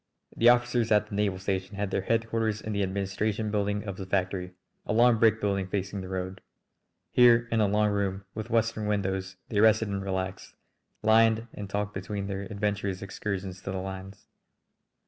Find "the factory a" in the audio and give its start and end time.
3.97-4.93